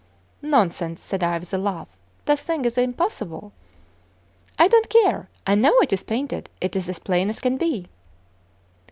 "Nonsense!" 0.41 0.99
said 0.99 1.21
I, 1.23 1.37
with 1.37 1.53
a 1.53 1.59
laugh; 1.59 1.87
"the 2.25 2.35
thing 2.35 2.65
is 2.65 2.75
impossible!" 2.75 3.53
"I 4.57 4.67
don't 4.67 4.89
care, 4.89 5.29
I 5.45 5.53
know 5.53 5.77
it 5.77 5.93
is 5.93 6.01
painted; 6.01 6.49
it 6.59 6.75
is 6.75 6.89
as 6.89 6.97
plain 6.97 7.29
as 7.29 7.39
can 7.39 7.57
be." 7.57 7.87